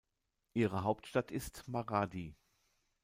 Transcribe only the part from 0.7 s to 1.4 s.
Hauptstadt